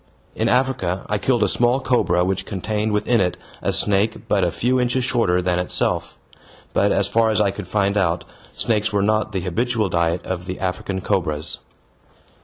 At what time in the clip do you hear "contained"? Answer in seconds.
2.47-2.91